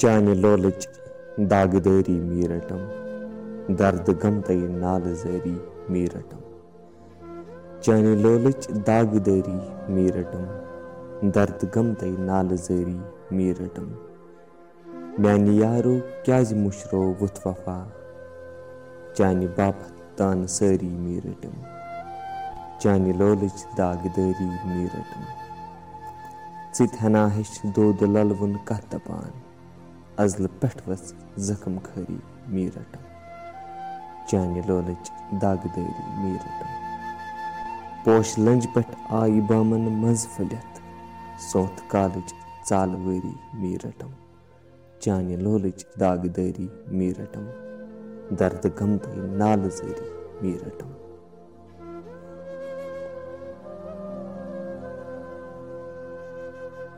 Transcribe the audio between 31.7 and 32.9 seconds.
خٲری می